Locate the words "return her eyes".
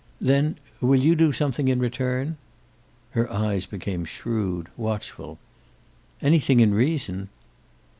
1.79-3.67